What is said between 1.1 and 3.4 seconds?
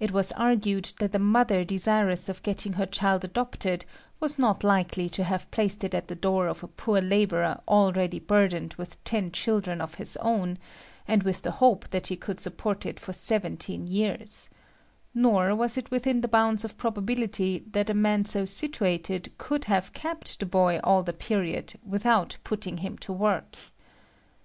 a mother desirous of getting her child